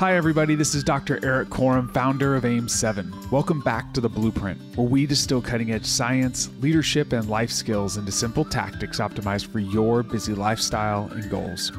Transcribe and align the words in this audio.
Hi, 0.00 0.16
everybody. 0.16 0.54
This 0.54 0.74
is 0.74 0.82
Dr. 0.82 1.22
Erik 1.22 1.50
Korem, 1.50 1.92
founder 1.92 2.34
of 2.34 2.44
AIM7. 2.44 3.30
Welcome 3.30 3.60
back 3.60 3.92
to 3.92 4.00
The 4.00 4.08
Blueprint, 4.08 4.58
where 4.74 4.88
we 4.88 5.04
distill 5.04 5.42
cutting 5.42 5.72
edge 5.72 5.84
science, 5.84 6.48
leadership, 6.60 7.12
and 7.12 7.28
life 7.28 7.50
skills 7.50 7.98
into 7.98 8.10
simple 8.10 8.46
tactics 8.46 8.98
optimized 8.98 9.48
for 9.48 9.58
your 9.58 10.02
busy 10.02 10.32
lifestyle 10.32 11.10
and 11.12 11.28
goals. 11.28 11.70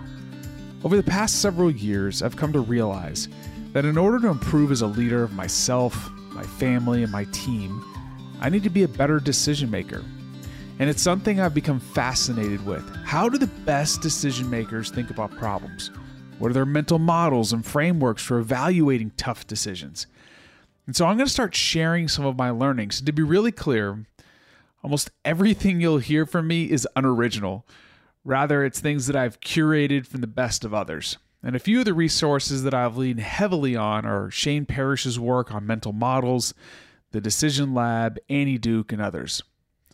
Over 0.84 0.98
the 0.98 1.02
past 1.02 1.42
several 1.42 1.72
years, 1.72 2.22
I've 2.22 2.36
come 2.36 2.54
to 2.54 2.60
realize 2.60 3.28
that 3.74 3.86
in 3.86 3.98
order 3.98 4.20
to 4.20 4.28
improve 4.28 4.72
as 4.72 4.84
a 4.84 4.88
leader 4.88 5.24
of 5.24 5.34
myself, 5.34 6.12
my 6.30 6.44
family, 6.44 7.02
and 7.02 7.12
my 7.12 7.24
team, 7.32 7.84
I 8.40 8.50
need 8.50 8.62
to 8.62 8.70
be 8.70 8.84
a 8.84 8.88
better 8.88 9.20
decision 9.20 9.72
maker. 9.72 10.06
And 10.78 10.92
it's 10.92 11.02
something 11.02 11.40
I've 11.40 11.56
become 11.56 11.80
fascinated 11.80 12.64
with. 12.68 12.88
How 13.04 13.30
do 13.30 13.40
the 13.40 13.48
best 13.66 14.02
decision 14.02 14.48
makers 14.48 14.92
think 14.92 15.10
about 15.10 15.32
problems? 15.32 15.90
What 16.42 16.50
are 16.50 16.56
their 16.56 16.66
mental 16.66 16.98
models 16.98 17.54
and 17.54 17.64
frameworks 17.64 18.24
for 18.24 18.40
evaluating 18.40 19.12
tough 19.16 19.46
decisions? 19.46 20.08
And 20.88 20.96
so 20.96 21.06
I'm 21.06 21.16
going 21.16 21.28
to 21.28 21.32
start 21.32 21.54
sharing 21.54 22.08
some 22.08 22.26
of 22.26 22.36
my 22.36 22.50
learnings. 22.50 23.00
To 23.00 23.12
be 23.12 23.22
really 23.22 23.52
clear, 23.52 24.08
almost 24.84 25.12
everything 25.24 25.80
you'll 25.80 26.00
hear 26.00 26.26
from 26.26 26.48
me 26.48 26.64
is 26.64 26.88
unoriginal. 26.96 27.68
Rather, 28.26 28.66
it's 28.66 28.80
things 28.80 29.06
that 29.06 29.16
I've 29.16 29.40
curated 29.40 30.08
from 30.08 30.22
the 30.22 30.28
best 30.28 30.66
of 30.66 30.74
others. 30.74 31.20
And 31.44 31.56
a 31.56 31.60
few 31.60 31.78
of 31.78 31.86
the 31.86 31.94
resources 31.94 32.64
that 32.64 32.74
I've 32.74 32.98
leaned 32.98 33.20
heavily 33.20 33.76
on 33.76 34.08
are 34.08 34.32
Shane 34.32 34.66
Parrish's 34.66 35.20
work 35.20 35.54
on 35.54 35.68
mental 35.68 35.94
models, 35.94 36.56
the 37.12 37.22
Decision 37.22 37.76
Lab, 37.76 38.18
Annie 38.30 38.58
Duke, 38.58 38.92
and 38.92 39.02
others. 39.02 39.44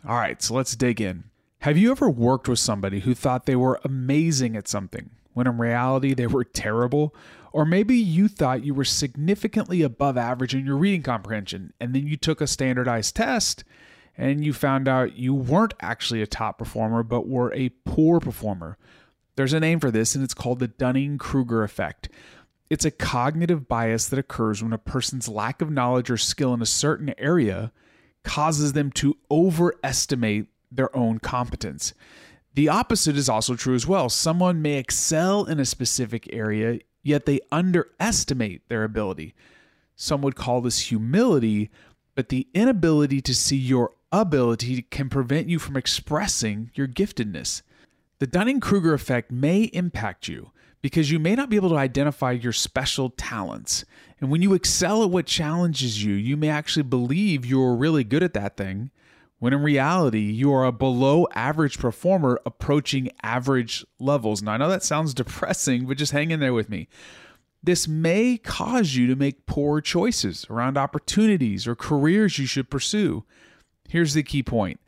All 0.07 0.15
right, 0.15 0.41
so 0.41 0.53
let's 0.53 0.77
dig 0.77 1.01
in. 1.01 1.25
Have 1.59 1.77
you 1.77 1.91
ever 1.91 2.09
worked 2.09 2.47
with 2.47 2.59
somebody 2.59 3.01
who 3.01 3.13
thought 3.13 3.47
they 3.47 3.57
were 3.57 3.81
amazing 3.83 4.55
at 4.55 4.69
something, 4.69 5.09
when 5.37 5.45
in 5.45 5.59
reality 5.59 6.15
they 6.15 6.25
were 6.25 6.43
terrible? 6.43 7.13
Or 7.53 7.63
maybe 7.63 7.95
you 7.95 8.27
thought 8.27 8.65
you 8.65 8.73
were 8.73 8.83
significantly 8.83 9.83
above 9.83 10.17
average 10.17 10.55
in 10.55 10.65
your 10.65 10.77
reading 10.77 11.03
comprehension, 11.03 11.73
and 11.79 11.93
then 11.93 12.07
you 12.07 12.17
took 12.17 12.41
a 12.41 12.47
standardized 12.47 13.15
test 13.15 13.63
and 14.17 14.43
you 14.43 14.51
found 14.51 14.87
out 14.87 15.15
you 15.15 15.35
weren't 15.35 15.75
actually 15.79 16.23
a 16.23 16.27
top 16.27 16.57
performer, 16.57 17.03
but 17.03 17.27
were 17.27 17.53
a 17.53 17.69
poor 17.85 18.19
performer. 18.19 18.79
There's 19.35 19.53
a 19.53 19.59
name 19.59 19.79
for 19.79 19.91
this, 19.91 20.15
and 20.15 20.23
it's 20.23 20.33
called 20.33 20.57
the 20.57 20.69
Dunning 20.69 21.19
Kruger 21.19 21.61
effect. 21.63 22.09
It's 22.71 22.83
a 22.83 22.89
cognitive 22.89 23.67
bias 23.67 24.09
that 24.09 24.17
occurs 24.17 24.63
when 24.63 24.73
a 24.73 24.79
person's 24.79 25.29
lack 25.29 25.61
of 25.61 25.69
knowledge 25.69 26.09
or 26.09 26.17
skill 26.17 26.51
in 26.55 26.63
a 26.63 26.65
certain 26.65 27.13
area 27.19 27.71
causes 28.23 28.73
them 28.73 28.91
to 28.93 29.17
overestimate 29.29 30.47
their 30.71 30.93
own 30.97 31.19
competence. 31.19 31.93
The 32.57 32.69
opposite 32.69 33.17
is 33.17 33.29
also 33.29 33.53
true 33.53 33.75
as 33.75 33.85
well. 33.85 34.09
Someone 34.09 34.63
may 34.63 34.79
excel 34.79 35.45
in 35.45 35.59
a 35.59 35.63
specific 35.63 36.27
area, 36.33 36.79
yet 37.03 37.27
they 37.27 37.39
underestimate 37.51 38.67
their 38.67 38.83
ability. 38.83 39.35
Some 39.95 40.23
would 40.23 40.35
call 40.35 40.61
this 40.61 40.89
humility, 40.89 41.69
but 42.15 42.29
the 42.29 42.47
inability 42.55 43.21
to 43.21 43.35
see 43.35 43.57
your 43.57 43.91
ability 44.11 44.81
can 44.81 45.07
prevent 45.07 45.49
you 45.49 45.59
from 45.59 45.77
expressing 45.77 46.71
your 46.73 46.87
giftedness. 46.87 47.61
The 48.17 48.25
Dunning 48.25 48.59
Kruger 48.59 48.95
effect 48.95 49.31
may 49.31 49.65
impact 49.65 50.27
you 50.27 50.49
because 50.81 51.11
you 51.11 51.19
may 51.19 51.35
not 51.35 51.51
be 51.51 51.57
able 51.57 51.69
to 51.69 51.75
identify 51.75 52.31
your 52.31 52.53
special 52.53 53.11
talents. 53.11 53.85
And 54.19 54.31
when 54.31 54.41
you 54.41 54.55
excel 54.55 55.03
at 55.03 55.11
what 55.11 55.27
challenges 55.27 56.03
you, 56.03 56.15
you 56.15 56.35
may 56.35 56.49
actually 56.49 56.81
believe 56.81 57.45
you're 57.45 57.75
really 57.75 58.03
good 58.03 58.23
at 58.23 58.33
that 58.33 58.57
thing 58.57 58.89
when 59.39 59.53
in 59.53 59.61
reality, 59.61 60.31
you 60.31 60.51
are 60.51 60.65
a 60.65 60.71
below 60.71 61.27
average 61.33 61.77
performer 61.77 62.39
approaching 62.45 63.09
average 63.21 63.85
levels. 63.99 64.41
Now, 64.41 64.53
I 64.53 64.57
know 64.57 64.69
that 64.69 64.83
sounds 64.83 65.13
depressing, 65.13 65.85
but 65.85 65.97
just 65.97 66.11
hang 66.11 66.31
in 66.31 66.39
there 66.39 66.53
with 66.53 66.69
me. 66.69 66.87
This 67.61 67.87
may 67.87 68.37
cause 68.37 68.95
you 68.95 69.07
to 69.07 69.15
make 69.15 69.45
poor 69.45 69.81
choices 69.81 70.45
around 70.49 70.77
opportunities 70.77 71.67
or 71.67 71.75
careers 71.75 72.37
you 72.37 72.45
should 72.45 72.69
pursue. 72.69 73.25
Here's 73.89 74.13
the 74.13 74.23
key 74.23 74.43
point 74.43 74.79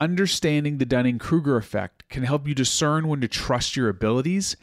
understanding 0.00 0.78
the 0.78 0.84
Dunning 0.84 1.18
Kruger 1.18 1.56
effect 1.56 2.08
can 2.08 2.24
help 2.24 2.48
you 2.48 2.56
discern 2.56 3.06
when 3.06 3.20
to 3.20 3.28
trust 3.28 3.76
your 3.76 3.88
abilities 3.88 4.56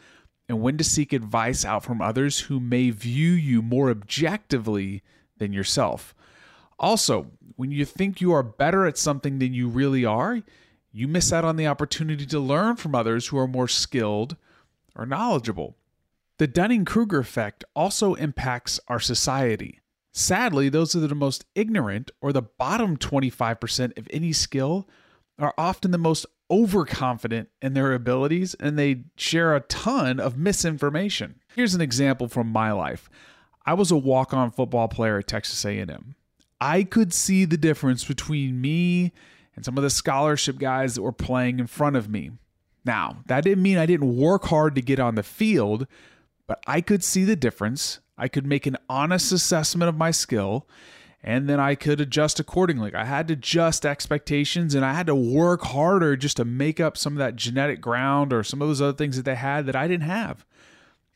and 0.49 0.61
when 0.61 0.77
to 0.77 0.83
seek 0.83 1.13
advice 1.13 1.63
out 1.63 1.83
from 1.83 2.01
others 2.01 2.41
who 2.41 2.59
may 2.59 2.89
view 2.89 3.31
you 3.31 3.61
more 3.61 3.89
objectively 3.89 5.01
than 5.37 5.53
yourself. 5.53 6.13
Also, 6.79 7.27
when 7.55 7.71
you 7.71 7.83
think 7.83 8.21
you 8.21 8.31
are 8.31 8.43
better 8.43 8.85
at 8.85 8.97
something 8.97 9.39
than 9.39 9.53
you 9.53 9.67
really 9.67 10.05
are, 10.05 10.41
you 10.91 11.07
miss 11.07 11.33
out 11.33 11.45
on 11.45 11.57
the 11.57 11.67
opportunity 11.67 12.25
to 12.25 12.39
learn 12.39 12.75
from 12.75 12.95
others 12.95 13.27
who 13.27 13.37
are 13.37 13.47
more 13.47 13.67
skilled 13.67 14.37
or 14.95 15.05
knowledgeable. 15.05 15.75
The 16.37 16.47
Dunning 16.47 16.85
Kruger 16.85 17.19
effect 17.19 17.65
also 17.75 18.13
impacts 18.13 18.79
our 18.87 18.99
society. 18.99 19.81
Sadly, 20.13 20.69
those 20.69 20.93
that 20.93 21.03
are 21.03 21.07
the 21.07 21.15
most 21.15 21.45
ignorant 21.53 22.11
or 22.21 22.31
the 22.31 22.41
bottom 22.41 22.97
25% 22.97 23.97
of 23.97 24.07
any 24.11 24.31
skill 24.31 24.87
are 25.37 25.53
often 25.57 25.91
the 25.91 25.97
most 25.97 26.25
overconfident 26.49 27.49
in 27.61 27.73
their 27.73 27.93
abilities 27.93 28.55
and 28.55 28.79
they 28.79 29.03
share 29.15 29.55
a 29.55 29.61
ton 29.61 30.19
of 30.19 30.37
misinformation. 30.37 31.35
Here's 31.55 31.75
an 31.75 31.81
example 31.81 32.27
from 32.27 32.47
my 32.47 32.71
life. 32.71 33.09
I 33.65 33.73
was 33.73 33.91
a 33.91 33.97
walk-on 33.97 34.51
football 34.51 34.87
player 34.87 35.19
at 35.19 35.27
Texas 35.27 35.63
A&M. 35.63 36.15
I 36.61 36.83
could 36.83 37.13
see 37.13 37.45
the 37.45 37.57
difference 37.57 38.03
between 38.03 38.59
me 38.59 39.13
and 39.55 39.63
some 39.65 39.77
of 39.77 39.83
the 39.83 39.89
scholarship 39.89 40.57
guys 40.57 40.95
that 40.95 41.01
were 41.01 41.11
playing 41.11 41.59
in 41.59 41.67
front 41.67 41.95
of 41.95 42.09
me. 42.09 42.31
Now, 42.85 43.17
that 43.27 43.43
didn't 43.43 43.63
mean 43.63 43.77
I 43.77 43.85
didn't 43.85 44.17
work 44.17 44.45
hard 44.45 44.75
to 44.75 44.81
get 44.81 44.99
on 44.99 45.15
the 45.15 45.23
field, 45.23 45.87
but 46.47 46.61
I 46.65 46.81
could 46.81 47.03
see 47.03 47.23
the 47.23 47.35
difference. 47.35 47.99
I 48.17 48.27
could 48.27 48.45
make 48.45 48.65
an 48.65 48.77
honest 48.89 49.31
assessment 49.31 49.89
of 49.89 49.97
my 49.97 50.11
skill, 50.11 50.67
and 51.21 51.49
then 51.49 51.59
I 51.59 51.75
could 51.75 52.01
adjust 52.01 52.39
accordingly. 52.39 52.93
I 52.93 53.05
had 53.05 53.27
to 53.27 53.33
adjust 53.33 53.85
expectations 53.85 54.75
and 54.75 54.85
I 54.85 54.93
had 54.93 55.07
to 55.07 55.15
work 55.15 55.63
harder 55.63 56.15
just 56.15 56.37
to 56.37 56.45
make 56.45 56.79
up 56.79 56.97
some 56.97 57.13
of 57.13 57.19
that 57.19 57.35
genetic 57.35 57.81
ground 57.81 58.31
or 58.31 58.43
some 58.43 58.61
of 58.61 58.67
those 58.67 58.81
other 58.81 58.93
things 58.93 59.17
that 59.17 59.25
they 59.25 59.35
had 59.35 59.65
that 59.65 59.75
I 59.75 59.87
didn't 59.87 60.03
have. 60.03 60.45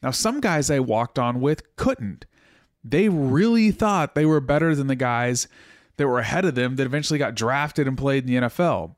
Now, 0.02 0.12
some 0.12 0.42
guys 0.42 0.70
I 0.70 0.80
walked 0.80 1.18
on 1.18 1.40
with 1.40 1.76
couldn't. 1.78 2.26
They 2.84 3.10
really 3.10 3.72
thought 3.72 4.16
they 4.16 4.26
were 4.26 4.42
better 4.42 4.76
than 4.76 4.88
the 4.88 4.96
guys 4.96 5.48
that 5.98 6.08
were 6.08 6.20
ahead 6.20 6.46
of 6.46 6.56
them 6.56 6.76
that 6.76 6.86
eventually 6.86 7.20
got 7.20 7.36
drafted 7.36 7.88
and 7.88 7.98
played 7.98 8.24
in 8.24 8.34
the 8.34 8.48
NFL. 8.48 8.96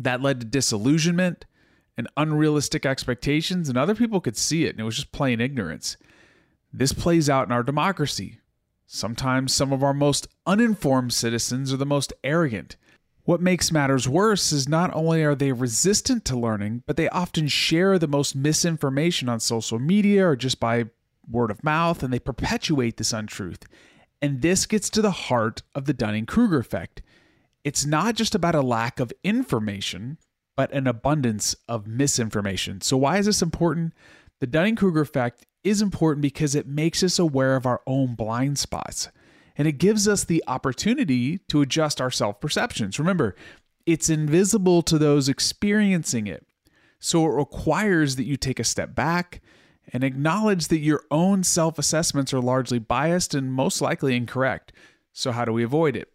That 0.00 0.22
led 0.22 0.40
to 0.40 0.46
disillusionment 0.46 1.44
and 1.96 2.08
unrealistic 2.16 2.84
expectations, 2.84 3.68
and 3.68 3.78
other 3.78 3.94
people 3.94 4.20
could 4.20 4.36
see 4.36 4.64
it, 4.64 4.70
and 4.70 4.80
it 4.80 4.84
was 4.84 4.96
just 4.96 5.12
plain 5.12 5.40
ignorance. 5.40 5.96
This 6.72 6.92
plays 6.92 7.30
out 7.30 7.46
in 7.46 7.52
our 7.52 7.62
democracy. 7.62 8.40
Sometimes 8.86 9.54
some 9.54 9.72
of 9.72 9.82
our 9.82 9.94
most 9.94 10.26
uninformed 10.46 11.12
citizens 11.12 11.72
are 11.72 11.76
the 11.76 11.86
most 11.86 12.12
arrogant. 12.24 12.76
What 13.24 13.40
makes 13.40 13.72
matters 13.72 14.08
worse 14.08 14.52
is 14.52 14.68
not 14.68 14.94
only 14.94 15.22
are 15.22 15.34
they 15.34 15.52
resistant 15.52 16.24
to 16.26 16.38
learning, 16.38 16.82
but 16.86 16.96
they 16.96 17.08
often 17.08 17.48
share 17.48 17.98
the 17.98 18.08
most 18.08 18.34
misinformation 18.34 19.28
on 19.28 19.40
social 19.40 19.78
media 19.78 20.26
or 20.26 20.36
just 20.36 20.60
by 20.60 20.86
word 21.28 21.50
of 21.50 21.64
mouth, 21.64 22.02
and 22.02 22.12
they 22.12 22.18
perpetuate 22.18 22.96
this 22.96 23.12
untruth. 23.12 23.64
And 24.22 24.42
this 24.42 24.66
gets 24.66 24.88
to 24.90 25.02
the 25.02 25.10
heart 25.10 25.62
of 25.74 25.84
the 25.84 25.92
Dunning 25.92 26.26
Kruger 26.26 26.58
effect. 26.58 27.02
It's 27.62 27.84
not 27.84 28.14
just 28.14 28.34
about 28.34 28.54
a 28.54 28.62
lack 28.62 29.00
of 29.00 29.12
information, 29.22 30.18
but 30.56 30.72
an 30.72 30.86
abundance 30.86 31.56
of 31.68 31.86
misinformation. 31.86 32.80
So, 32.80 32.96
why 32.96 33.18
is 33.18 33.26
this 33.26 33.42
important? 33.42 33.92
The 34.40 34.46
Dunning 34.46 34.76
Kruger 34.76 35.00
effect 35.00 35.46
is 35.62 35.80
important 35.80 36.22
because 36.22 36.54
it 36.54 36.66
makes 36.66 37.02
us 37.02 37.18
aware 37.18 37.56
of 37.56 37.66
our 37.66 37.80
own 37.86 38.14
blind 38.14 38.58
spots 38.58 39.08
and 39.56 39.68
it 39.68 39.78
gives 39.78 40.08
us 40.08 40.24
the 40.24 40.42
opportunity 40.46 41.38
to 41.48 41.62
adjust 41.62 42.00
our 42.00 42.10
self 42.10 42.40
perceptions. 42.40 42.98
Remember, 42.98 43.34
it's 43.86 44.08
invisible 44.08 44.82
to 44.82 44.98
those 44.98 45.28
experiencing 45.28 46.26
it. 46.26 46.46
So, 46.98 47.24
it 47.26 47.36
requires 47.36 48.16
that 48.16 48.24
you 48.24 48.36
take 48.36 48.58
a 48.58 48.64
step 48.64 48.94
back 48.94 49.40
and 49.92 50.02
acknowledge 50.02 50.68
that 50.68 50.78
your 50.78 51.04
own 51.10 51.44
self 51.44 51.78
assessments 51.78 52.32
are 52.32 52.40
largely 52.40 52.78
biased 52.78 53.34
and 53.34 53.52
most 53.52 53.80
likely 53.80 54.16
incorrect. 54.16 54.72
So, 55.12 55.32
how 55.32 55.44
do 55.44 55.52
we 55.52 55.64
avoid 55.64 55.96
it? 55.96 56.10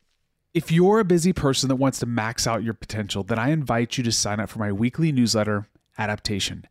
If 0.54 0.72
you're 0.72 1.00
a 1.00 1.06
busy 1.06 1.32
person 1.32 1.70
that 1.70 1.76
wants 1.76 2.00
to 2.00 2.06
max 2.06 2.48
out 2.48 2.64
your 2.64 2.74
potential, 2.74 3.24
then 3.24 3.38
I 3.38 3.52
invite 3.52 3.98
you 3.98 4.04
to 4.04 4.12
sign 4.12 4.40
up 4.40 4.50
for 4.50 4.60
my 4.60 4.72
weekly 4.72 5.12
newsletter, 5.12 5.68
Adaptation. 5.98 6.66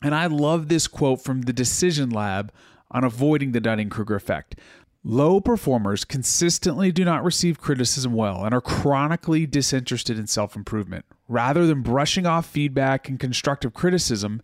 And 0.00 0.14
I 0.14 0.26
love 0.26 0.68
this 0.68 0.86
quote 0.86 1.22
from 1.22 1.42
the 1.42 1.52
Decision 1.52 2.08
Lab 2.08 2.52
on 2.88 3.02
avoiding 3.02 3.50
the 3.50 3.60
Dunning 3.60 3.90
Kruger 3.90 4.14
effect. 4.14 4.54
Low 5.02 5.40
performers 5.40 6.04
consistently 6.04 6.92
do 6.92 7.04
not 7.04 7.24
receive 7.24 7.60
criticism 7.60 8.12
well 8.12 8.44
and 8.44 8.54
are 8.54 8.60
chronically 8.60 9.44
disinterested 9.44 10.16
in 10.16 10.28
self 10.28 10.54
improvement. 10.54 11.04
Rather 11.26 11.66
than 11.66 11.82
brushing 11.82 12.24
off 12.24 12.46
feedback 12.46 13.08
and 13.08 13.18
constructive 13.18 13.74
criticism, 13.74 14.40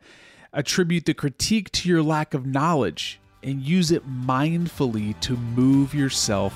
attribute 0.52 1.05
the 1.05 1.14
critique 1.14 1.70
to 1.70 1.88
your 1.88 2.02
lack 2.02 2.34
of 2.34 2.46
knowledge 2.46 3.20
and 3.44 3.62
use 3.62 3.93
it 3.93 4.05
mindfully 4.08 5.19
to 5.20 5.37
move 5.37 5.94
yourself 5.94 6.52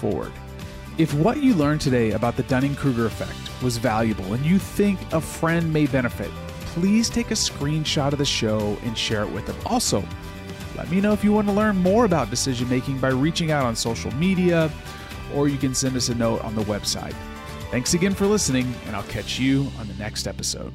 forward. 0.00 0.32
If 0.96 1.12
what 1.12 1.42
you 1.42 1.54
learned 1.54 1.80
today 1.80 2.12
about 2.12 2.36
the 2.36 2.44
Dunning 2.44 2.76
Kruger 2.76 3.06
effect 3.06 3.34
was 3.64 3.78
valuable 3.78 4.32
and 4.32 4.46
you 4.46 4.60
think 4.60 5.00
a 5.12 5.20
friend 5.20 5.72
may 5.72 5.86
benefit, 5.86 6.30
please 6.66 7.10
take 7.10 7.32
a 7.32 7.34
screenshot 7.34 8.12
of 8.12 8.18
the 8.18 8.24
show 8.24 8.76
and 8.84 8.96
share 8.96 9.22
it 9.22 9.30
with 9.32 9.44
them. 9.44 9.56
Also, 9.66 10.04
let 10.76 10.88
me 10.92 11.00
know 11.00 11.12
if 11.12 11.24
you 11.24 11.32
want 11.32 11.48
to 11.48 11.52
learn 11.52 11.76
more 11.78 12.04
about 12.04 12.30
decision 12.30 12.68
making 12.68 12.98
by 12.98 13.08
reaching 13.08 13.50
out 13.50 13.66
on 13.66 13.74
social 13.74 14.14
media, 14.14 14.70
or 15.34 15.48
you 15.48 15.58
can 15.58 15.74
send 15.74 15.96
us 15.96 16.10
a 16.10 16.14
note 16.14 16.40
on 16.42 16.54
the 16.54 16.62
website. 16.62 17.14
Thanks 17.72 17.94
again 17.94 18.14
for 18.14 18.26
listening, 18.26 18.72
and 18.86 18.94
I'll 18.94 19.02
catch 19.04 19.40
you 19.40 19.66
on 19.80 19.88
the 19.88 19.94
next 19.94 20.28
episode. 20.28 20.72